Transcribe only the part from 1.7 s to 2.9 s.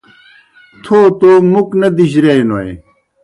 نہ دِجرِیائے نوئے۔